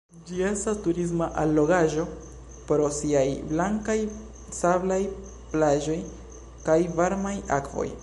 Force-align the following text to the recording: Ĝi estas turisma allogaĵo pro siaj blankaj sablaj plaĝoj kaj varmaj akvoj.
Ĝi 0.27 0.37
estas 0.51 0.77
turisma 0.85 1.25
allogaĵo 1.41 2.05
pro 2.71 2.89
siaj 3.01 3.23
blankaj 3.53 3.97
sablaj 4.63 5.01
plaĝoj 5.55 6.03
kaj 6.67 6.83
varmaj 7.03 7.41
akvoj. 7.63 7.91